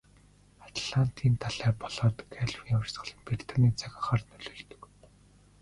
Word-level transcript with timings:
Атлантын 0.67 1.33
далай 1.43 1.73
болоод 1.83 2.17
Галфын 2.33 2.77
урсгал 2.81 3.11
нь 3.17 3.25
Британийн 3.27 3.75
цаг 3.81 3.91
агаарт 3.99 4.27
нөлөөлдөг. 4.29 4.81